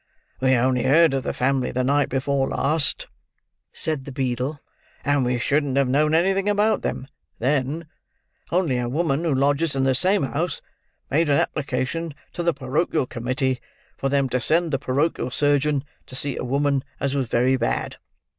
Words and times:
"We 0.39 0.55
only 0.55 0.81
heard 0.85 1.13
of 1.13 1.21
the 1.21 1.31
family 1.31 1.69
the 1.69 1.83
night 1.83 2.09
before 2.09 2.47
last," 2.47 3.05
said 3.71 4.03
the 4.05 4.11
beadle; 4.11 4.59
"and 5.05 5.23
we 5.23 5.37
shouldn't 5.37 5.77
have 5.77 5.87
known 5.87 6.15
anything 6.15 6.49
about 6.49 6.81
them, 6.81 7.05
then, 7.37 7.85
only 8.51 8.79
a 8.79 8.89
woman 8.89 9.23
who 9.23 9.35
lodges 9.35 9.75
in 9.75 9.83
the 9.83 9.93
same 9.93 10.23
house 10.23 10.59
made 11.11 11.29
an 11.29 11.37
application 11.37 12.15
to 12.33 12.41
the 12.41 12.51
porochial 12.51 13.05
committee 13.07 13.59
for 13.95 14.09
them 14.09 14.27
to 14.29 14.39
send 14.39 14.71
the 14.71 14.79
porochial 14.79 15.29
surgeon 15.31 15.83
to 16.07 16.15
see 16.15 16.35
a 16.35 16.43
woman 16.43 16.83
as 16.99 17.13
was 17.13 17.27
very 17.27 17.55
bad. 17.55 17.97